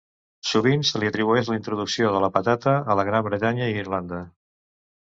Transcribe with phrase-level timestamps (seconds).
[0.51, 4.27] Sovint se li atribueix la introducció de la patata a la Gran Bretanya i Irlanda.